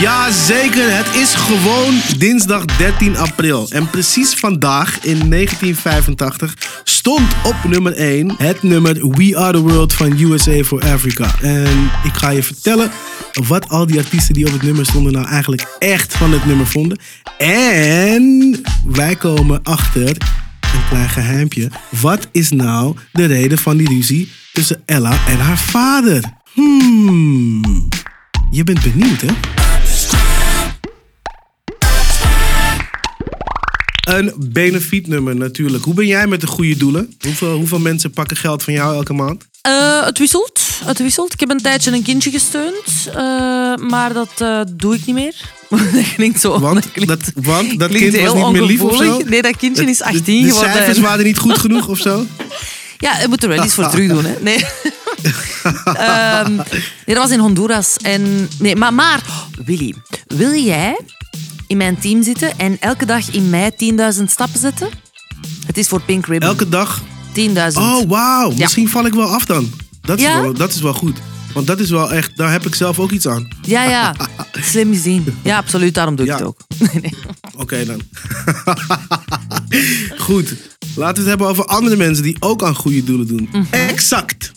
Jazeker, 0.00 0.96
het 0.96 1.14
is 1.14 1.34
gewoon 1.34 1.94
dinsdag 2.18 2.64
13 2.64 3.16
april. 3.16 3.66
En 3.70 3.90
precies 3.90 4.34
vandaag, 4.34 4.98
in 5.00 5.30
1985, 5.30 6.54
stond 6.84 7.34
op 7.44 7.56
nummer 7.68 7.92
1 7.92 8.34
het 8.36 8.62
nummer 8.62 9.08
We 9.08 9.36
Are 9.36 9.52
The 9.52 9.60
World 9.60 9.92
van 9.92 10.20
USA 10.20 10.62
for 10.62 10.82
Africa. 10.82 11.34
En 11.40 11.90
ik 12.04 12.12
ga 12.12 12.28
je 12.30 12.42
vertellen 12.42 12.90
wat 13.48 13.68
al 13.68 13.86
die 13.86 13.98
artiesten 13.98 14.34
die 14.34 14.46
op 14.46 14.52
het 14.52 14.62
nummer 14.62 14.86
stonden 14.86 15.12
nou 15.12 15.26
eigenlijk 15.26 15.76
echt 15.78 16.16
van 16.16 16.32
het 16.32 16.46
nummer 16.46 16.66
vonden. 16.66 16.98
En 17.38 18.60
wij 18.84 19.16
komen 19.16 19.62
achter 19.62 20.08
een 20.60 20.88
klein 20.88 21.08
geheimpje. 21.08 21.70
Wat 22.00 22.28
is 22.32 22.50
nou 22.50 22.96
de 23.12 23.24
reden 23.24 23.58
van 23.58 23.76
die 23.76 23.88
ruzie 23.88 24.32
tussen 24.52 24.82
Ella 24.86 25.18
en 25.28 25.38
haar 25.38 25.58
vader? 25.58 26.22
Hmm, 26.52 27.88
je 28.50 28.64
bent 28.64 28.82
benieuwd 28.82 29.20
hè? 29.20 29.59
Een 34.10 34.32
benefietnummer 34.36 35.36
natuurlijk. 35.36 35.84
Hoe 35.84 35.94
ben 35.94 36.06
jij 36.06 36.26
met 36.26 36.40
de 36.40 36.46
goede 36.46 36.76
doelen? 36.76 37.14
Hoeveel, 37.20 37.56
hoeveel 37.56 37.78
mensen 37.78 38.10
pakken 38.10 38.36
geld 38.36 38.62
van 38.62 38.72
jou 38.72 38.94
elke 38.94 39.12
maand? 39.12 39.44
Eh, 39.62 40.04
het 40.04 40.18
wisselt. 40.18 40.60
Het 40.84 40.98
wisselt. 40.98 41.32
Ik 41.32 41.40
heb 41.40 41.50
een 41.50 41.60
tijdje 41.62 41.90
een 41.92 42.02
kindje 42.02 42.30
gesteund, 42.30 43.08
eh, 43.14 43.14
maar 43.76 44.12
dat 44.12 44.30
eh, 44.38 44.60
doe 44.72 44.94
ik 44.94 45.06
niet 45.06 45.14
meer. 45.14 45.34
dat 45.94 46.14
klinkt 46.14 46.40
zo. 46.40 46.58
Want 46.60 46.74
dat, 46.82 46.92
klinkt, 46.92 47.08
dat, 47.24 47.44
want 47.44 47.78
dat 47.78 47.90
kind 47.90 48.12
was 48.12 48.20
heel 48.20 48.34
niet 48.34 48.52
meer 48.52 48.62
lief 48.62 48.80
of 48.80 48.96
zo? 48.96 49.20
Nee, 49.26 49.42
dat 49.42 49.56
kindje 49.56 49.84
is 49.84 49.98
De- 49.98 50.04
18 50.04 50.22
de, 50.24 50.30
de 50.42 50.48
geworden. 50.48 50.72
cijfers 50.72 50.96
en- 50.96 51.02
waren 51.02 51.24
niet 51.24 51.38
goed 51.38 51.58
genoeg 51.58 51.88
of 51.88 51.98
zo? 51.98 52.26
Ja, 52.98 53.18
je 53.20 53.28
moet 53.28 53.42
er 53.42 53.48
wel 53.48 53.64
iets 53.64 53.74
voor 53.74 53.88
terug 53.90 54.08
doen. 54.08 54.24
Hè? 54.24 54.34
Nee. 54.40 54.64
Ehm, 55.84 56.54
nee, 56.54 56.64
dat 57.06 57.16
was 57.16 57.30
in 57.30 57.38
Honduras. 57.38 57.96
En, 58.02 58.48
nee, 58.58 58.76
maar, 58.76 58.94
maar, 58.94 59.22
Willy, 59.64 59.94
wil 60.26 60.52
jij 60.54 60.98
in 61.70 61.76
mijn 61.76 61.98
team 61.98 62.22
zitten 62.22 62.58
en 62.58 62.76
elke 62.80 63.06
dag 63.06 63.30
in 63.30 63.50
mij 63.50 63.72
10.000 64.16 64.24
stappen 64.24 64.60
zetten? 64.60 64.88
Het 65.66 65.78
is 65.78 65.88
voor 65.88 66.00
Pink 66.02 66.26
Ribbon. 66.26 66.48
Elke 66.48 66.68
dag. 66.68 67.02
10.000. 67.38 67.42
Oh, 67.74 68.08
wauw. 68.08 68.50
Misschien 68.56 68.88
val 68.88 69.06
ik 69.06 69.12
wel 69.14 69.26
af 69.28 69.44
dan. 69.44 69.70
Dat 70.00 70.18
is, 70.18 70.24
Ja? 70.24 70.40
wel, 70.42 70.52
dat 70.54 70.70
is 70.74 70.80
wel 70.80 70.92
goed. 70.94 71.18
Want 71.54 71.66
dat 71.66 71.80
is 71.80 71.90
wel 71.90 72.12
echt, 72.12 72.36
daar 72.36 72.52
heb 72.52 72.66
ik 72.66 72.74
zelf 72.74 72.98
ook 72.98 73.10
iets 73.10 73.26
aan. 73.28 73.48
Ja, 73.62 73.84
ja. 73.84 74.14
Slim 74.70 74.92
gezien. 74.92 75.24
Ja, 75.42 75.56
absoluut. 75.56 75.94
Daarom 75.94 76.16
doe 76.16 76.26
ik 76.26 76.30
Ja. 76.32 76.38
het 76.38 76.46
ook. 76.46 76.60
Nee. 77.02 77.14
Oké 77.56 77.84
dan. 77.84 78.00
Goed. 80.18 80.54
Laten 80.94 81.14
we 81.14 81.20
het 81.20 81.28
hebben 81.28 81.46
over 81.48 81.64
andere 81.64 81.96
mensen 81.96 82.22
die 82.24 82.36
ook 82.40 82.62
aan 82.62 82.74
goede 82.74 83.04
doelen 83.04 83.26
doen. 83.26 83.48
Mhm. 83.52 83.64
Exact. 83.70 84.52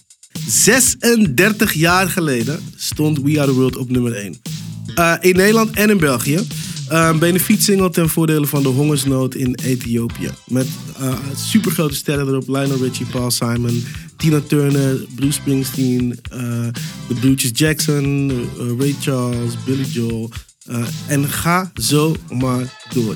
36 0.47 1.73
jaar 1.73 2.09
geleden 2.09 2.59
stond 2.75 3.19
We 3.21 3.37
Are 3.41 3.47
The 3.47 3.53
World 3.53 3.77
op 3.77 3.89
nummer 3.89 4.13
1. 4.15 4.41
Eh, 4.95 5.13
in 5.19 5.35
Nederland 5.35 5.71
en 5.71 5.89
in 5.89 5.97
België. 5.97 6.47
Een 6.93 7.19
benefietsingle 7.19 7.89
ten 7.89 8.09
voordele 8.09 8.47
van 8.47 8.63
de 8.63 8.69
hongersnood 8.69 9.35
in 9.35 9.55
Ethiopië. 9.63 10.29
Met 10.47 10.67
eh 10.99 11.13
supergrote 11.35 11.95
sterren 11.95 12.27
erop. 12.27 12.47
Lionel 12.47 12.77
Richie, 12.77 13.05
Paul 13.05 13.31
Simon, 13.31 13.85
Tina 14.17 14.39
Turner, 14.47 15.05
Bruce 15.15 15.31
Springsteen, 15.31 16.19
eh, 16.31 16.67
de 17.21 17.35
Jackson, 17.35 18.31
eh, 18.59 18.65
Ray 18.79 18.95
Charles, 19.01 19.53
Billy 19.65 19.85
Joel. 19.85 20.29
en 21.07 21.29
ga 21.29 21.71
zo 21.75 22.15
maar 22.29 22.79
door. 22.93 23.15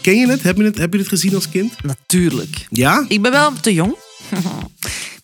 Ken 0.00 0.16
je 0.18 0.28
het? 0.28 0.42
Heb 0.42 0.56
je 0.56 0.64
het, 0.64 0.78
heb 0.78 0.92
je 0.92 0.98
het 0.98 1.08
gezien 1.08 1.34
als 1.34 1.48
kind? 1.48 1.72
Natuurlijk. 1.82 2.66
Ja? 2.70 3.04
Ik 3.08 3.22
ben 3.22 3.30
wel 3.30 3.52
te 3.60 3.74
jong. 3.74 4.03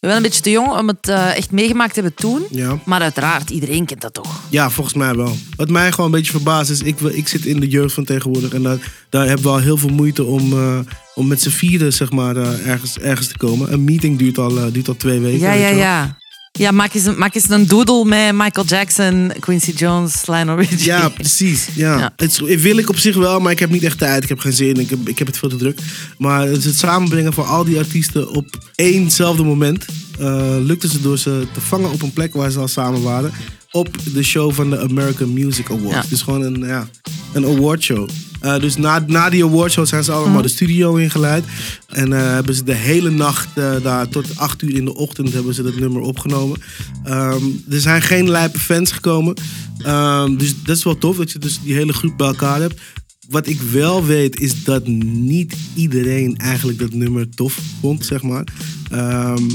Ben 0.00 0.10
wel 0.10 0.16
een 0.16 0.22
beetje 0.22 0.42
te 0.42 0.50
jong 0.50 0.78
om 0.78 0.88
het 0.88 1.08
eh, 1.08 1.36
echt 1.36 1.50
meegemaakt 1.50 1.94
te 1.94 2.00
hebben 2.00 2.18
toen. 2.18 2.46
Ja. 2.50 2.78
Maar 2.84 3.00
uiteraard, 3.00 3.50
iedereen 3.50 3.86
kent 3.86 4.00
dat 4.00 4.14
toch. 4.14 4.40
Ja, 4.48 4.70
volgens 4.70 4.96
mij 4.96 5.14
wel. 5.14 5.36
Wat 5.56 5.68
mij 5.68 5.90
gewoon 5.90 6.06
een 6.06 6.16
beetje 6.16 6.32
verbaast 6.32 6.70
is, 6.70 6.82
ik, 6.82 7.00
ik 7.00 7.28
zit 7.28 7.44
in 7.44 7.60
de 7.60 7.68
jeugd 7.68 7.94
van 7.94 8.04
tegenwoordig 8.04 8.52
en 8.52 8.62
daar, 8.62 8.92
daar 9.08 9.26
hebben 9.26 9.44
we 9.44 9.50
al 9.50 9.58
heel 9.58 9.76
veel 9.76 9.88
moeite 9.88 10.24
om, 10.24 10.52
eh, 10.52 10.78
om 11.14 11.28
met 11.28 11.40
z'n 11.40 11.50
vieren 11.50 11.92
zeg 11.92 12.10
maar, 12.10 12.36
eh, 12.36 12.66
ergens, 12.66 12.98
ergens 12.98 13.28
te 13.28 13.36
komen. 13.36 13.72
Een 13.72 13.84
meeting 13.84 14.18
duurt 14.18 14.38
al, 14.38 14.72
duurt 14.72 14.88
al 14.88 14.96
twee 14.96 15.20
weken. 15.20 15.38
Ja, 15.38 15.52
ja, 15.52 15.68
ja. 15.68 16.18
Ja, 16.60 16.70
maak 16.70 16.94
eens, 16.94 17.04
een, 17.04 17.18
maak 17.18 17.34
eens 17.34 17.48
een 17.48 17.66
doodle 17.66 18.04
met 18.04 18.32
Michael 18.34 18.66
Jackson, 18.66 19.32
Quincy 19.38 19.70
Jones, 19.70 20.26
Lionel 20.26 20.56
Richie. 20.56 20.84
Ja, 20.84 21.08
precies. 21.08 21.68
Ja. 21.74 21.98
Ja. 21.98 22.12
Het 22.16 22.38
wil 22.60 22.76
ik 22.78 22.88
op 22.88 22.96
zich 22.98 23.16
wel, 23.16 23.40
maar 23.40 23.52
ik 23.52 23.58
heb 23.58 23.70
niet 23.70 23.82
echt 23.82 23.98
tijd. 23.98 24.22
Ik 24.22 24.28
heb 24.28 24.38
geen 24.38 24.52
zin. 24.52 24.76
Ik 24.76 24.90
heb, 24.90 25.08
ik 25.08 25.18
heb 25.18 25.26
het 25.26 25.38
veel 25.38 25.48
te 25.48 25.56
druk. 25.56 25.80
Maar 26.18 26.46
het, 26.48 26.64
het 26.64 26.78
samenbrengen 26.78 27.32
van 27.32 27.46
al 27.46 27.64
die 27.64 27.78
artiesten 27.78 28.30
op 28.30 28.46
éénzelfde 28.74 29.42
moment. 29.42 29.84
eh 30.18 30.56
lukte 30.60 30.88
ze 30.88 31.00
door 31.00 31.18
ze 31.18 31.46
te 31.52 31.60
vangen 31.60 31.90
op 31.90 32.02
een 32.02 32.12
plek 32.12 32.34
waar 32.34 32.50
ze 32.50 32.58
al 32.58 32.68
samen 32.68 33.02
waren. 33.02 33.32
Op 33.70 33.96
de 34.14 34.22
show 34.22 34.52
van 34.52 34.70
de 34.70 34.80
American 34.80 35.32
Music 35.32 35.70
Awards. 35.70 35.94
Ja. 35.94 36.04
Dus 36.08 36.22
gewoon 36.22 36.42
een, 36.42 36.66
ja, 36.66 36.88
een 37.32 37.44
awardshow. 37.44 38.08
Eh 38.40 38.60
dus 38.60 38.76
na, 38.76 39.04
na 39.06 39.30
die 39.30 39.44
awardshow 39.44 39.86
zijn 39.86 40.04
ze 40.04 40.12
allemaal 40.12 40.42
de 40.42 40.48
studio 40.48 40.94
ingeleid. 40.94 41.44
En 41.86 42.12
eh, 42.12 42.20
hebben 42.20 42.54
ze 42.54 42.64
de 42.64 42.74
hele 42.74 43.10
nacht 43.10 43.48
eh, 43.54 43.72
daar 43.82 44.08
tot 44.08 44.36
acht 44.36 44.62
uur 44.62 44.74
in 44.74 44.84
de 44.84 44.94
ochtend 44.94 45.32
hebben 45.32 45.54
ze 45.54 45.62
dat 45.62 45.78
nummer 45.78 46.02
opgenomen. 46.02 46.62
Ehm, 47.04 47.44
er 47.70 47.80
zijn 47.80 48.02
geen 48.02 48.30
lijpe 48.30 48.58
fans 48.58 48.92
gekomen. 48.92 49.34
Ehm, 49.78 50.36
dus 50.36 50.62
dat 50.62 50.76
is 50.76 50.84
wel 50.84 50.98
tof 50.98 51.16
dat 51.16 51.30
je 51.30 51.38
dus 51.38 51.60
die 51.62 51.74
hele 51.74 51.92
groep 51.92 52.16
bij 52.16 52.26
elkaar 52.26 52.60
hebt. 52.60 52.80
Wat 53.28 53.46
ik 53.46 53.60
wel 53.60 54.04
weet 54.04 54.40
is 54.40 54.64
dat 54.64 54.86
niet 54.86 55.56
iedereen 55.74 56.36
eigenlijk 56.36 56.78
dat 56.78 56.92
nummer 56.92 57.28
tof 57.28 57.58
vond, 57.80 58.06
zeg 58.06 58.22
maar. 58.22 58.44
Ehm, 58.90 59.48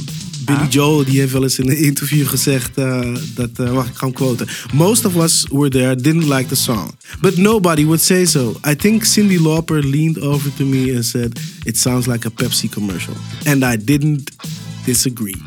Billy 0.46 0.68
Joel 0.70 1.06
die 1.06 1.20
heeft 1.20 1.32
wel 1.32 1.44
eens 1.44 1.60
in 1.60 1.70
een 1.70 1.78
interview 1.78 2.28
gezegd 2.28 2.78
eh, 2.78 3.16
dat, 3.36 3.50
eh, 3.56 3.72
wacht 3.72 3.88
ik 3.90 3.96
ga 3.96 4.06
hem 4.06 4.16
quoten. 4.16 4.48
Most 4.74 5.06
of 5.06 5.16
us 5.16 5.46
were 5.52 5.70
there, 5.70 5.96
didn't 5.96 6.28
like 6.28 6.46
the 6.46 6.56
song. 6.56 6.92
But 7.22 7.38
nobody 7.38 7.84
would 7.84 8.02
say 8.02 8.26
so. 8.26 8.60
I 8.68 8.76
think 8.76 9.04
Cindy 9.04 9.40
Lauper 9.40 9.84
leaned 9.84 10.20
over 10.22 10.54
to 10.58 10.66
me 10.66 10.96
and 10.96 11.06
said, 11.06 11.40
it 11.64 11.78
sounds 11.78 12.06
like 12.06 12.28
a 12.28 12.32
Pepsi 12.44 12.70
commercial. 12.70 13.14
And 13.46 13.64
I 13.64 13.84
didn't 13.84 14.32
disagree. 14.86 15.42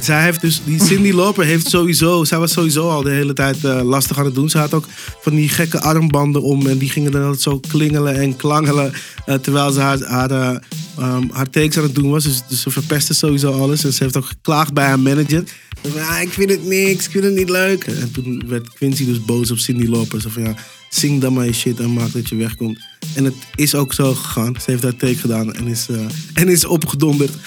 Zij 0.00 0.22
heeft 0.22 0.40
dus, 0.40 0.60
die 0.64 0.84
Cindy 0.86 1.12
Lauper 1.12 1.44
heeft 1.44 1.70
sowieso, 1.70 2.24
zij 2.24 2.38
was 2.38 2.52
sowieso 2.52 2.88
al 2.88 3.02
de 3.02 3.10
hele 3.10 3.32
tijd 3.32 3.64
eh, 3.64 3.82
lastig 3.82 4.18
aan 4.18 4.24
het 4.24 4.34
doen. 4.34 4.50
Ze 4.50 4.58
had 4.58 4.74
ook 4.74 4.86
van 5.20 5.34
die 5.34 5.48
gekke 5.48 5.80
armbanden 5.80 6.42
om 6.42 6.66
en 6.66 6.78
die 6.78 6.90
gingen 6.90 7.12
dan 7.12 7.22
altijd 7.22 7.42
zo 7.42 7.60
klingelen 7.68 8.14
en 8.14 8.36
klangelen. 8.36 8.92
eh, 9.26 9.34
terwijl 9.34 9.70
ze 9.70 9.80
haar, 9.80 10.00
haar, 10.04 10.30
eh, 10.30 10.56
ehm, 10.98 11.28
haar 11.30 11.50
takes 11.50 11.76
aan 11.76 11.82
het 11.82 11.94
doen 11.94 12.10
was. 12.10 12.24
Dus, 12.24 12.42
dus 12.48 12.60
ze 12.60 12.70
verpestte 12.70 13.14
sowieso 13.14 13.52
alles. 13.52 13.84
En 13.84 13.92
ze 13.92 14.02
heeft 14.02 14.16
ook 14.16 14.26
geklaagd 14.26 14.72
bij 14.72 14.86
haar 14.86 15.00
manager. 15.00 15.44
Van, 15.82 16.00
ah, 16.00 16.22
ik 16.22 16.30
vind 16.32 16.50
het 16.50 16.64
niks, 16.64 17.04
ik 17.04 17.10
vind 17.10 17.24
het 17.24 17.34
niet 17.34 17.50
leuk. 17.50 17.84
En 17.84 18.10
toen 18.10 18.42
werd 18.46 18.72
Quincy 18.72 19.04
dus 19.04 19.24
boos 19.24 19.50
op 19.50 19.58
Cindy 19.58 19.86
Lauper. 19.86 20.20
Zo 20.20 20.28
van 20.28 20.42
ja, 20.42 20.54
zing 20.90 21.20
dan 21.20 21.32
maar 21.32 21.44
je 21.44 21.52
shit 21.52 21.80
en 21.80 21.92
maak 21.92 22.12
dat 22.12 22.28
je 22.28 22.36
wegkomt. 22.36 22.78
En 23.14 23.24
het 23.24 23.34
is 23.54 23.74
ook 23.74 23.92
zo 23.92 24.14
gegaan. 24.14 24.54
Ze 24.64 24.70
heeft 24.70 24.82
haar 24.82 24.96
take 24.96 25.16
gedaan 25.16 25.54
en 25.54 25.66
is, 25.66 25.86
eh, 25.90 26.06
en 26.34 26.48
is 26.48 26.64
opgedonderd. 26.64 27.32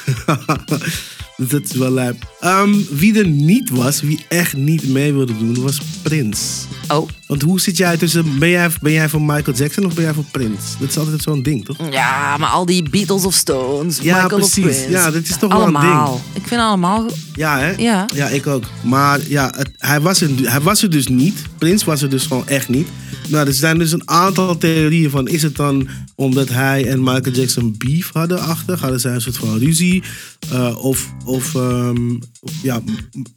Dat 1.38 1.64
is 1.64 1.72
wel 1.72 1.92
lijp. 1.92 2.36
Ehm, 2.40 2.76
wie 2.90 3.18
er 3.18 3.28
niet 3.28 3.70
was, 3.70 4.02
wie 4.02 4.26
echt 4.28 4.58
niet 4.58 4.88
mee 4.88 5.14
wilde 5.14 5.38
doen, 5.38 5.62
was 5.62 5.80
Prins. 6.02 6.66
Oh. 6.88 7.10
Want 7.28 7.42
hoe 7.42 7.60
zit 7.60 7.78
jij 7.78 7.98
tussen... 7.98 8.40
Ben 8.40 8.50
jij, 8.50 8.70
ben 8.82 8.92
jij 8.92 9.10
van 9.10 9.26
Michael 9.26 9.58
Jackson 9.58 9.86
of 9.86 9.94
ben 9.94 10.04
jij 10.04 10.14
van 10.14 10.26
Prins? 10.32 10.62
Dat 10.80 10.90
is 10.90 10.98
altijd 10.98 11.22
zo'n 11.22 11.44
ding, 11.44 11.66
toch? 11.66 11.78
Ja, 11.92 12.38
maar 12.38 12.50
al 12.50 12.66
die 12.66 12.90
Beatles 12.90 13.24
of 13.24 13.34
Stones, 13.34 14.00
Ja, 14.02 14.22
Michael 14.22 14.42
of. 14.42 14.52
Prince. 14.54 14.90
Ja, 14.90 15.12
dat 15.12 15.22
is 15.24 15.38
toch 15.38 15.40
wel 15.54 15.68
een 15.68 15.76
allemaal. 15.76 16.22
Ik 16.34 16.48
vind 16.48 16.62
allemaal... 16.62 17.06
Ja, 17.34 17.60
hè? 17.60 17.72
Ja. 17.78 18.08
Ja, 18.14 18.28
ik 18.28 18.48
ook. 18.48 18.64
Maar 18.84 19.20
ja, 19.28 19.54
het- 19.58 19.72
hij, 19.78 20.02
was 20.02 20.22
er, 20.22 20.30
hij 20.42 20.62
was 20.62 20.84
er 20.84 20.90
dus 20.90 21.08
niet. 21.08 21.42
Prins 21.58 21.84
was 21.84 22.02
er 22.02 22.10
dus 22.10 22.26
gewoon 22.26 22.48
echt 22.48 22.70
niet. 22.70 22.88
Nou, 23.30 23.48
er 23.48 23.54
zijn 23.54 23.78
dus 23.78 23.92
een 23.92 24.10
aantal 24.10 24.58
theorieën 24.58 25.10
van... 25.10 25.28
Is 25.28 25.42
het 25.42 25.56
dan 25.56 25.88
omdat 26.16 26.50
hij 26.50 26.88
en 26.88 27.04
Michael 27.04 27.36
Jackson 27.36 27.76
beef 27.78 28.10
hadden 28.14 28.40
achter? 28.42 28.80
Hadden 28.80 29.00
zij 29.00 29.14
een 29.14 29.22
soort 29.22 29.38
van 29.38 29.58
ruzie? 29.58 30.04
Eh, 30.52 30.78
of, 30.86 31.14
of, 31.26 31.56
ehm, 31.56 32.14
of 32.16 32.20
ja, 32.62 32.82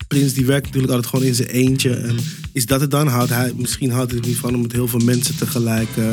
Prins 0.09 0.33
die 0.33 0.47
werkt 0.47 0.67
natuurlijk 0.67 0.93
altijd 0.93 1.11
gewoon 1.11 1.27
in 1.27 1.35
zijn 1.35 1.49
eentje. 1.49 1.91
En 1.91 2.17
is 2.53 2.67
dat 2.67 2.81
het 2.81 2.91
dan? 2.91 3.07
Houdt 3.07 3.31
hij, 3.31 3.53
misschien 3.57 3.91
houdt 3.91 4.11
hij 4.11 4.19
het 4.19 4.29
niet 4.29 4.39
van 4.39 4.55
om 4.55 4.61
met 4.61 4.73
heel 4.73 4.89
veel 4.89 5.01
mensen 5.05 5.37
tegelijk... 5.37 5.89
eh, 5.97 6.13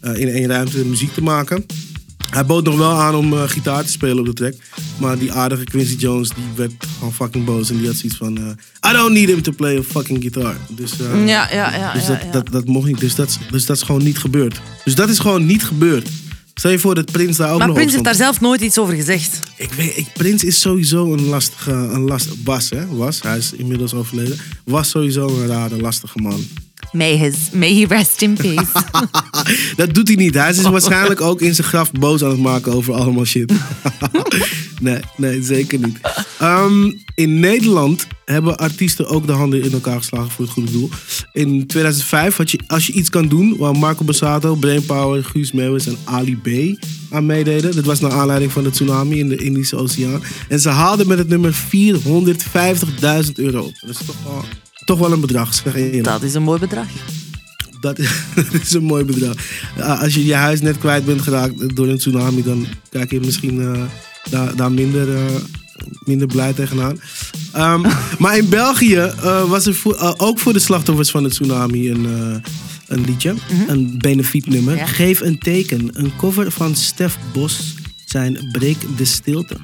eh, 0.00 0.20
in 0.20 0.28
één 0.28 0.46
ruimte 0.46 0.84
muziek 0.84 1.12
te 1.12 1.22
maken. 1.22 1.66
Hij 2.30 2.46
bood 2.46 2.64
nog 2.64 2.76
wel 2.76 2.92
aan 2.92 3.14
om 3.14 3.32
eh, 3.32 3.42
gitaar 3.48 3.84
te 3.84 3.90
spelen 3.90 4.18
op 4.18 4.26
de 4.26 4.32
track. 4.32 4.54
Maar 4.98 5.18
die 5.18 5.32
aardige 5.32 5.64
Quincy 5.64 5.94
Jones 5.94 6.28
die 6.28 6.44
werd 6.56 6.72
gewoon 6.98 7.14
fucking 7.14 7.44
boos. 7.44 7.70
En 7.70 7.76
die 7.76 7.86
had 7.86 7.96
zoiets 7.96 8.18
van... 8.18 8.38
I 8.90 8.92
don't 8.92 9.12
need 9.12 9.28
him 9.28 9.42
to 9.42 9.52
play 9.52 9.78
a 9.78 9.82
fucking 9.82 10.20
guitar. 10.20 10.56
Dus, 10.68 10.92
Ja, 11.26 11.48
ja, 11.52 11.74
ja. 11.76 11.92
dus 11.92 12.02
ja, 12.02 12.08
dat, 12.08 12.22
ja. 12.22 12.30
Dat, 12.30 12.48
dat 12.50 12.66
mocht 12.66 12.86
niet. 12.86 13.00
Dus 13.00 13.14
dat, 13.14 13.38
dus 13.50 13.66
dat 13.66 13.76
is 13.76 13.82
gewoon 13.82 14.02
niet 14.02 14.18
gebeurd. 14.18 14.60
Dus 14.84 14.94
dat 14.94 15.08
is 15.08 15.18
gewoon 15.18 15.46
niet 15.46 15.64
gebeurd. 15.64 16.08
Stel 16.54 16.70
je 16.70 16.78
voor 16.78 16.94
dat 16.94 17.12
Prins 17.12 17.36
daar 17.36 17.52
ook 17.52 17.58
maar 17.58 17.66
nog 17.68 17.76
op 17.76 17.82
heeft 17.82 18.04
daar 18.04 18.14
zelf 18.14 18.40
nooit 18.40 18.60
iets 18.60 18.78
over 18.78 18.94
gezegd. 18.94 19.38
Ik 19.56 19.72
weet, 19.72 19.96
ik, 19.96 20.06
Prins 20.14 20.44
is 20.44 20.60
sowieso 20.60 21.12
een 21.12 21.24
lastige... 21.24 21.72
Een 21.72 22.04
last, 22.04 22.28
was, 22.44 22.70
hè? 22.70 22.86
Was. 22.86 23.22
Hij 23.22 23.36
is 23.36 23.52
inmiddels 23.52 23.94
overleden. 23.94 24.38
Was 24.64 24.90
sowieso 24.90 25.28
een 25.28 25.46
rare, 25.46 25.80
lastige 25.80 26.18
man. 26.18 26.46
May, 26.94 27.16
his, 27.16 27.50
may 27.50 27.74
he 27.74 27.86
rest 27.86 28.22
in 28.22 28.34
peace. 28.34 28.72
Dat 29.76 29.94
doet 29.94 30.08
hij 30.08 30.16
niet. 30.16 30.34
Hij 30.34 30.50
is 30.50 30.60
waarschijnlijk 30.60 31.20
ook 31.20 31.40
in 31.40 31.54
zijn 31.54 31.66
graf 31.66 31.92
boos 31.92 32.24
aan 32.24 32.30
het 32.30 32.40
maken 32.40 32.72
over 32.72 32.94
allemaal 32.94 33.24
shit. 33.24 33.52
nee, 34.80 35.00
nee, 35.16 35.42
zeker 35.42 35.78
niet. 35.78 35.98
Ehm, 36.38 36.92
in 37.14 37.40
Nederland 37.40 38.06
hebben 38.24 38.56
artiesten 38.56 39.06
ook 39.06 39.26
de 39.26 39.32
handen 39.32 39.62
in 39.62 39.72
elkaar 39.72 39.98
geslagen 39.98 40.30
voor 40.30 40.44
het 40.44 40.54
goede 40.54 40.72
doel. 40.72 40.90
In 41.32 41.66
2005 41.66 42.36
had 42.36 42.50
je 42.50 42.60
Als 42.66 42.86
je 42.86 42.92
iets 42.92 43.10
kan 43.10 43.28
doen, 43.28 43.56
waar 43.58 43.76
Marco 43.76 44.04
Bassato, 44.04 44.54
Brainpower, 44.54 45.24
Guus 45.24 45.52
Meeuwis 45.52 45.86
en 45.86 45.96
Ali 46.04 46.36
B 46.36 46.78
aan 47.10 47.26
meededen. 47.26 47.74
Dit 47.74 47.84
was 47.84 48.00
naar 48.00 48.12
aanleiding 48.12 48.52
van 48.52 48.62
de 48.62 48.70
tsunami 48.70 49.18
in 49.18 49.28
de 49.28 49.36
Indische 49.36 49.76
Oceaan. 49.76 50.22
En 50.48 50.60
ze 50.60 50.68
haalden 50.68 51.06
met 51.06 51.18
het 51.18 51.28
nummer 51.28 51.54
450.000 51.54 53.32
euro 53.34 53.60
op. 53.60 53.74
Dat 53.80 53.90
is 53.90 54.06
toch 54.06 54.16
wel, 54.24 54.44
toch 54.84 54.98
wel 54.98 55.12
een 55.12 55.20
bedrag, 55.20 55.54
zeg 55.54 55.74
eerlijk. 55.74 56.04
Dat 56.04 56.22
is 56.22 56.34
een 56.34 56.42
mooi 56.42 56.60
bedrag. 56.60 56.86
Dat 57.80 57.98
is, 57.98 58.10
dat 58.34 58.62
is 58.62 58.72
een 58.72 58.84
mooi 58.84 59.04
bedrag. 59.04 59.34
Als 60.00 60.14
je 60.14 60.24
je 60.24 60.34
huis 60.34 60.60
net 60.60 60.78
kwijt 60.78 61.04
bent 61.04 61.22
geraakt 61.22 61.76
door 61.76 61.88
een 61.88 61.98
tsunami, 61.98 62.42
dan 62.42 62.66
kijk 62.90 63.10
je 63.10 63.20
misschien 63.20 63.60
uh, 63.60 63.82
daar, 64.30 64.56
daar 64.56 64.72
minder, 64.72 65.08
uh, 65.08 65.20
minder 66.04 66.26
blij 66.26 66.52
tegenaan. 66.52 67.00
Um, 67.56 67.82
maar 68.18 68.36
in 68.36 68.48
België 68.48 69.12
was 69.48 69.66
er 69.66 69.74
voor, 69.74 70.14
ook 70.16 70.38
voor 70.38 70.52
de 70.52 70.58
slachtoffers 70.58 71.10
van 71.10 71.22
de 71.22 71.28
tsunami 71.28 71.90
een, 71.90 72.06
een 72.86 73.04
liedje, 73.04 73.32
mm 73.32 73.38
-hmm. 73.48 73.68
een 73.68 73.98
benefietnummer. 73.98 74.76
Ja. 74.76 74.86
Geef 74.86 75.20
een 75.20 75.38
teken, 75.38 75.88
een 75.92 76.12
cover 76.16 76.50
van 76.50 76.76
Stef 76.76 77.18
Bos, 77.32 77.74
zijn 78.04 78.48
Breek 78.52 78.96
de 78.96 79.04
Stilte. 79.04 79.56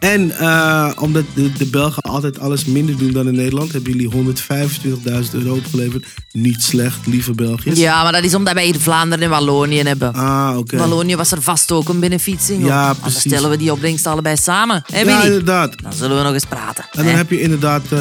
En 0.00 0.32
uh, 0.40 0.90
omdat 0.98 1.24
de, 1.34 1.52
de, 1.52 1.66
Belgen 1.66 2.02
altijd 2.02 2.38
alles 2.38 2.64
minder 2.64 2.96
doen 2.96 3.12
dan 3.12 3.28
in 3.28 3.34
Nederland, 3.34 3.72
hebben 3.72 3.92
jullie 3.92 4.34
125.000 4.34 5.30
euro 5.32 5.54
opgeleverd. 5.54 6.06
Niet 6.32 6.62
slecht, 6.62 7.06
lieve 7.06 7.32
Belgiërs. 7.32 7.78
Ja, 7.78 8.02
maar 8.02 8.12
dat 8.12 8.24
is 8.24 8.34
omdat 8.34 8.54
wij 8.54 8.64
hier 8.64 8.80
Vlaanderen 8.80 9.24
en 9.24 9.30
Wallonië 9.30 9.82
hebben. 9.82 10.14
Ah, 10.14 10.48
oké. 10.50 10.58
Okay. 10.58 10.78
Wallonië 10.78 11.16
was 11.16 11.32
er 11.32 11.42
vast 11.42 11.72
ook 11.72 11.88
een 11.88 12.00
benefietsing. 12.00 12.66
Ja, 12.66 12.92
precies. 12.92 13.22
Dan 13.22 13.32
stellen 13.32 13.50
we 13.50 13.56
die 13.56 13.72
opbrengst 13.72 14.06
allebei 14.06 14.36
samen. 14.36 14.82
Hè, 14.86 15.00
ja, 15.00 15.22
inderdaad. 15.22 15.82
Dan 15.82 15.92
zullen 15.92 16.16
we 16.16 16.22
nog 16.22 16.32
eens 16.32 16.44
praten. 16.44 16.84
En 16.84 17.04
dan 17.04 17.12
hè? 17.12 17.16
heb 17.16 17.30
je 17.30 17.40
inderdaad 17.40 17.82
uh, 17.92 18.00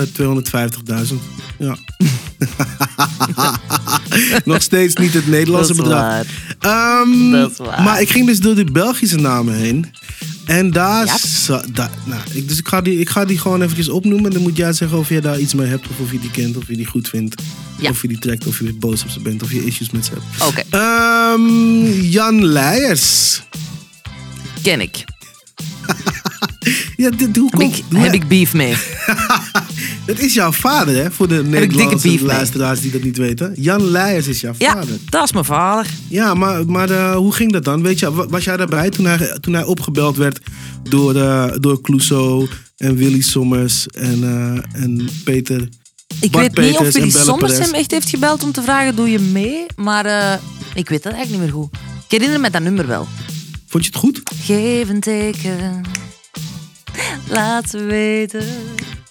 250.000. 1.08 1.14
Ja. 1.58 1.78
nog 4.46 4.62
steeds 4.62 4.96
niet 4.96 5.14
het 5.14 5.28
Nederlandse 5.28 5.76
bedrag. 5.76 6.24
Um, 6.66 7.32
Dat 7.32 7.52
is 7.52 7.58
waar. 7.58 7.82
Maar 7.82 8.02
ik 8.02 8.10
ging 8.10 8.26
dus 8.26 8.40
door 8.40 8.56
de 8.56 8.72
Belgische 8.72 9.18
namen 9.18 9.54
heen. 9.54 9.86
En 10.50 10.72
daar, 10.72 11.06
Ja. 11.06 11.18
nou, 12.06 12.22
ik, 12.34 12.48
dus 12.48 12.58
ik 12.58 12.68
ga, 12.68 12.82
die, 12.82 13.00
ik 13.00 13.10
ga 13.10 13.26
die 13.26 13.38
gewoon 13.38 13.62
eventjes 13.62 13.90
opnoemen. 13.90 14.26
En 14.26 14.32
dan 14.34 14.42
moet 14.42 14.58
jij 14.58 14.74
zeggen 14.74 14.98
of 14.98 15.10
je 15.10 15.22
daar 15.22 15.40
iets 15.40 15.54
mee 15.54 15.68
hebt. 15.68 15.88
Of 15.88 16.00
of 16.00 16.12
je 16.12 16.20
die 16.20 16.32
kent, 16.32 16.58
of 16.58 16.68
je 16.68 16.76
die 16.76 16.86
goed 16.86 17.10
vindt. 17.10 17.42
Ja. 17.80 17.90
Of 17.90 18.02
je 18.02 18.08
die 18.08 18.20
trekt, 18.20 18.48
of 18.48 18.60
je 18.60 18.74
boos 18.74 19.04
op 19.04 19.10
ze 19.10 19.20
bent. 19.20 19.44
Of 19.44 19.52
je 19.52 19.66
issues 19.66 19.90
met 19.90 20.06
ze 20.06 20.12
hebt. 20.12 20.50
Oké, 20.50 20.64
Ehm, 20.78 22.02
Jan 22.02 22.46
Leijers. 22.46 23.42
ken 24.62 24.82
ik. 24.82 25.04
Ja, 26.98 27.10
dit, 27.10 27.36
hoe 27.38 27.50
komt... 27.52 27.78
ik, 27.78 27.84
heb 27.96 28.14
ik 28.14 28.28
beef 28.28 28.54
mee. 28.54 28.76
Het 30.06 30.20
is 30.20 30.34
jouw 30.34 30.52
vader, 30.52 30.96
hè? 30.96 31.12
Voor 31.12 31.28
de 31.28 31.44
Nederlandse 31.44 32.26
luisteraars 32.26 32.82
die 32.82 32.92
dat 32.92 33.04
niet 33.04 33.18
weten. 33.18 33.54
Jan 33.58 33.84
Leijers 33.84 34.28
is 34.28 34.42
jouw 34.42 34.54
Ja, 34.58 34.72
vader. 34.74 34.98
dat 35.10 35.24
is 35.24 35.32
mijn 35.32 35.46
vader. 35.46 35.86
Ja, 36.08 36.34
maar, 36.34 36.66
maar 36.66 36.90
eh, 36.90 37.16
hoe 37.16 37.34
ging 37.34 37.52
dat 37.52 37.64
dan? 37.64 37.82
Weet 37.82 38.00
je, 38.00 38.14
wa- 38.14 38.28
was 38.28 38.44
jij 38.44 38.58
daarbij 38.58 38.90
toen 38.90 39.06
hij, 39.06 39.38
toen 39.42 39.54
hij 39.54 39.64
opgebeld 39.64 40.18
werd 40.18 40.40
door, 40.84 41.16
eh 41.16 41.46
door 41.60 41.82
Clouseau 41.82 42.48
en 42.78 42.96
Willy 42.96 43.22
Sommers 43.22 43.88
en, 43.88 44.24
eh, 44.24 44.82
en 44.84 45.10
Peter? 45.24 45.70
Ik 46.22 46.32
Bart 46.32 46.54
weet 46.58 46.66
niet 46.70 46.78
of 46.80 46.94
Willy 46.94 47.10
Sommers 47.10 47.58
hem 47.58 47.74
echt 47.74 47.92
heeft 47.92 48.10
gebeld 48.10 48.44
om 48.44 48.52
te 48.52 48.62
vragen, 48.62 48.96
doe 48.96 49.10
je 49.12 49.20
mee? 49.20 49.66
Maar 49.76 50.06
ik 50.74 50.90
weet 50.90 51.04
dat 51.04 51.14
eigenlijk 51.14 51.44
niet 51.44 51.54
meer 51.54 51.62
goed. 51.64 51.74
Ik 52.06 52.12
herinner 52.18 52.40
me 52.40 52.50
dat 52.50 52.62
nummer 52.62 52.88
wel. 52.88 53.08
Vond 53.68 53.84
je 53.86 53.90
het 53.90 54.00
goed? 54.00 54.22
Geef 54.44 54.90
een 54.90 55.00
teken, 55.00 55.82
laat 57.30 57.70
ze 57.70 57.78
weten. 57.84 58.46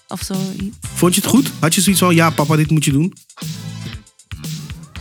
Of 0.09 0.21
zoiets. 0.23 0.77
Vond 0.93 1.15
je 1.15 1.21
het 1.21 1.29
goed? 1.29 1.51
Had 1.59 1.75
je 1.75 1.81
zoiets 1.81 2.01
van, 2.01 2.15
ja 2.15 2.29
papa, 2.29 2.55
dit 2.55 2.71
moet 2.71 2.85
je 2.85 2.91
doen? 2.91 3.13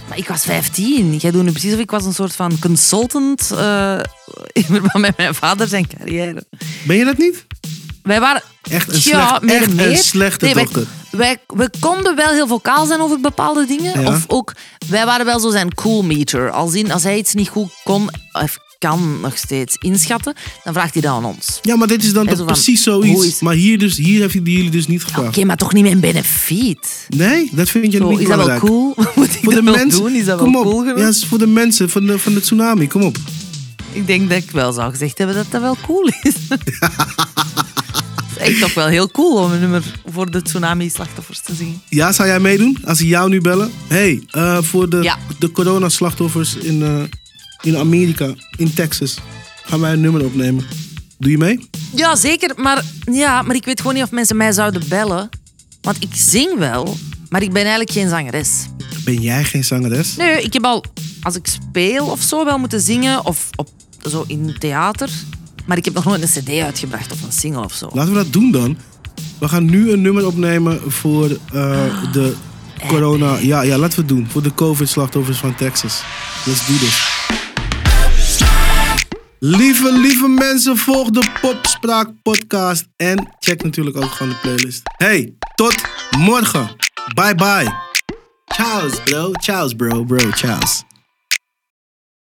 Maar 0.09 0.19
ik 0.19 0.29
was 0.29 0.45
15. 0.45 1.17
Jij 1.17 1.31
doet 1.31 1.43
nu 1.45 1.51
precies 1.51 1.73
of 1.73 1.79
ik 1.79 1.91
was 1.91 2.05
een 2.05 2.15
soort 2.15 2.33
van 2.37 2.59
consultant 2.59 3.51
in 4.53 4.65
verband 4.65 4.99
met 4.99 5.17
mijn 5.17 5.35
vader 5.35 5.69
zijn 5.69 5.87
carrière. 5.87 6.45
Ben 6.87 6.97
je 6.97 7.05
dat 7.05 7.19
niet? 7.19 7.47
Wij 8.03 8.21
waren 8.21 8.43
Echt 8.71 8.89
een, 8.89 8.95
ja, 8.95 9.01
slecht, 9.01 9.43
meer 9.43 9.55
echt 9.57 9.75
meer. 9.75 9.91
een 9.91 9.97
slechte 9.97 10.45
Nee, 10.45 10.55
dochter. 10.55 10.87
Wij, 11.11 11.39
wij 11.47 11.69
konden 11.81 12.17
wel 12.17 12.33
heel 12.33 12.47
vocaal 12.47 12.87
zijn 12.87 13.01
over 13.01 13.21
bepaalde 13.21 13.67
dingen. 13.67 14.01
Ja. 14.01 14.09
Of 14.09 14.25
ook, 14.27 14.53
wij 14.89 15.05
waren 15.05 15.27
wel 15.27 15.41
zo 15.41 15.51
zijn 15.51 15.75
cool 15.75 16.03
meter. 16.03 16.51
Als, 16.51 16.75
in, 16.75 16.93
als 16.93 17.03
hij 17.03 17.19
iets 17.19 17.35
niet 17.35 17.49
goed 17.49 17.71
kon, 17.85 18.11
kan 18.79 19.21
nog 19.21 19.37
steeds 19.39 19.77
inschatten, 19.79 20.35
dan 20.65 20.73
vraagt 20.73 20.93
hij 20.93 21.03
dat 21.03 21.13
aan 21.13 21.25
ons. 21.25 21.59
Ja, 21.63 21.77
maar 21.77 21.89
dit 21.89 22.05
is 22.05 22.13
dan 22.13 22.27
toch 22.27 22.45
precies 22.45 22.83
zoiets. 22.83 23.27
is- 23.27 23.41
Maar 23.41 23.55
hier, 23.55 23.79
dus, 23.79 23.97
hier 23.97 24.21
heeft 24.21 24.33
hij 24.35 24.43
jullie 24.43 24.71
dus 24.71 24.87
niet 24.87 25.03
Oké, 25.05 25.13
gevraagd. 25.15 25.45
maar 25.45 25.57
toch 25.57 25.73
niet 25.73 25.85
een 25.87 26.01
benefiet. 26.01 27.07
Nee, 27.17 27.49
dat 27.53 27.69
vind 27.69 27.93
je 27.93 27.99
Zo, 27.99 28.09
niet 28.11 28.21
is 28.21 28.29
dat 28.29 28.47
wel 28.47 28.59
cool? 28.59 28.95
Moet 29.17 29.35
ik 29.35 29.41
Voor 29.43 29.55
de 29.55 29.63
dat 29.63 29.75
mensen, 29.77 30.03
doen? 30.03 30.15
Is 30.15 30.25
dat 30.25 30.39
kom 30.39 30.53
wel 30.53 30.63
op. 30.63 30.71
cool 30.71 30.83
Ja, 30.85 30.89
geweest? 30.89 31.07
het 31.07 31.17
is 31.17 31.25
voor 31.25 31.39
de 31.39 31.47
mensen 31.47 31.91
van 31.91 32.07
de, 32.07 32.19
van 32.19 32.35
de 32.35 32.41
tsunami, 32.41 32.89
kom 32.89 33.03
op. 33.03 33.17
Ik 33.93 34.07
denk 34.07 34.29
dat 34.29 34.39
ik 34.43 34.51
wel 34.51 34.73
zou 34.73 34.91
gezegd 34.91 35.19
hebben 35.19 35.37
dat 35.37 35.47
dat 35.51 35.61
wel 35.61 35.77
cool 35.87 36.11
is. 36.23 36.35
Het 38.39 38.47
is 38.47 38.53
echt 38.53 38.61
toch 38.61 38.75
wel 38.75 38.87
heel 38.87 39.11
cool 39.11 39.43
om 39.45 39.53
een 39.53 39.61
nummer 39.61 39.83
voor 40.07 40.31
de 40.31 40.43
tsunami-slachtoffers 40.43 41.41
te 41.41 41.55
zingen. 41.55 41.83
Ja, 41.89 42.13
zou 42.13 42.29
jij 42.29 42.41
meedoen 42.41 42.79
als 42.85 42.99
ze 42.99 43.07
jou 43.07 43.29
nu 43.31 43.41
bellen? 43.41 43.71
hey, 43.87 44.23
eh, 44.31 44.63
voor 44.63 44.89
de, 44.89 45.03
Ja. 45.03 45.19
de 45.39 45.51
coronaslachtoffers 45.53 46.55
in, 46.57 46.83
eh, 46.83 47.03
in 47.63 47.77
Amerika, 47.77 48.35
in 48.57 48.75
Texas, 48.75 49.19
gaan 49.65 49.81
wij 49.81 49.93
een 49.93 50.01
nummer 50.01 50.25
opnemen. 50.25 50.67
Doe 51.19 51.31
je 51.31 51.39
mee? 51.39 51.69
Ja, 51.95 52.17
zeker. 52.17 52.53
Maar, 52.57 52.85
ja, 53.13 53.43
maar 53.43 53.57
ik 53.57 53.65
weet 53.65 53.81
gewoon 53.81 53.95
niet 53.95 54.03
of 54.03 54.11
mensen 54.11 54.37
mij 54.37 54.53
zouden 54.53 54.83
bellen. 54.89 55.29
Want 55.81 56.03
ik 56.03 56.15
zing 56.15 56.59
wel, 56.59 56.97
maar 57.29 57.43
ik 57.43 57.53
ben 57.53 57.63
eigenlijk 57.63 57.91
geen 57.91 58.09
zangeres. 58.09 58.67
Ben 59.05 59.21
jij 59.21 59.45
geen 59.45 59.65
zangeres? 59.65 60.17
Nee, 60.17 60.43
ik 60.43 60.53
heb 60.53 60.65
al, 60.65 60.85
als 61.23 61.37
ik 61.37 61.47
speel 61.47 62.07
of 62.07 62.23
zo, 62.23 62.45
wel 62.45 62.59
moeten 62.59 62.81
zingen. 62.81 63.27
Of 63.27 63.51
op, 63.57 63.69
zo 64.11 64.25
in 64.27 64.57
theater. 64.59 65.11
Maar 65.67 65.77
ik 65.77 65.85
heb 65.85 65.95
nog 65.95 66.05
nooit 66.05 66.23
een 66.23 66.43
cd 66.43 66.49
uitgebracht 66.49 67.13
of 67.13 67.23
een 67.23 67.33
single 67.33 67.65
of 67.65 67.73
zo. 67.73 67.91
Laten 67.93 68.13
we 68.13 68.19
dat 68.19 68.33
doen 68.33 68.51
dan. 68.51 68.79
We 69.39 69.49
gaan 69.49 69.65
nu 69.65 69.93
een 69.93 70.03
nummer 70.03 70.27
opnemen 70.27 70.93
voor 70.93 71.31
eh, 71.53 72.13
de 72.13 72.35
corona... 72.89 73.39
Ja, 73.39 73.63
ja, 73.63 73.79
laten 73.79 73.95
we 73.95 74.01
het 74.01 74.09
doen. 74.09 74.27
Voor 74.31 74.43
de 74.43 74.55
COVID-slachtoffers 74.55 75.39
van 75.39 75.55
Texas. 75.55 76.03
Let's 76.45 76.67
do 76.67 76.77
this. 76.77 77.18
Lieve, 79.41 79.93
lieve 79.93 80.29
mensen, 80.29 80.77
volg 80.77 81.11
de 81.11 81.31
Popspraak 81.41 82.11
podcast. 82.23 82.89
En 82.97 83.37
check 83.39 83.63
natuurlijk 83.63 83.97
ook 83.97 84.11
gewoon 84.11 84.33
de 84.33 84.39
playlist. 84.39 84.81
Hey, 84.97 85.35
tot 85.55 85.77
morgen. 86.19 86.69
Bye 87.15 87.35
bye. 87.35 87.73
Ciao, 88.47 88.89
bro. 89.05 89.33
Ciao, 89.33 89.75
bro. 89.77 90.05
Bro, 90.05 90.31
ciao. 90.31 90.88